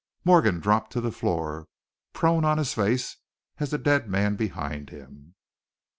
[0.25, 1.67] Morgan dropped to the floor,
[2.11, 3.17] prone on his face
[3.59, 5.35] as the dead man behind him.